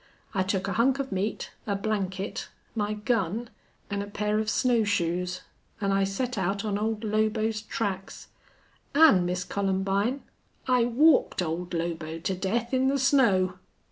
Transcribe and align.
I 0.33 0.41
took 0.41 0.67
a 0.67 0.73
hunk 0.73 0.97
of 0.97 1.11
meat, 1.11 1.51
a 1.67 1.75
blanket, 1.75 2.47
my 2.73 2.95
gun, 2.95 3.51
an' 3.91 4.01
a 4.01 4.07
pair 4.07 4.39
of 4.39 4.49
snow 4.49 4.83
shoes, 4.83 5.41
an' 5.79 5.91
I 5.91 6.05
set 6.05 6.39
out 6.39 6.65
on 6.65 6.75
old 6.79 7.03
Lobo's 7.03 7.61
tracks.... 7.61 8.29
An', 8.95 9.27
Miss 9.27 9.43
Columbine, 9.43 10.23
I 10.67 10.85
walked 10.85 11.43
old 11.43 11.75
Lobo 11.75 12.17
to 12.17 12.33
death 12.33 12.73
in 12.73 12.87
the 12.87 12.97
snow!" 12.97 13.59